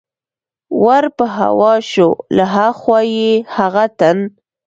[0.83, 4.17] ور په هوا شو، له ها خوا یې هغه تن.